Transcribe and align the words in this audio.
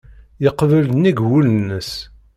Yeqbel 0.43 0.85
nnig 0.89 1.17
wul-nnes. 1.27 1.91